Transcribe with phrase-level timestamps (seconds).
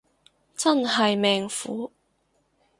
[0.55, 1.91] 真係命苦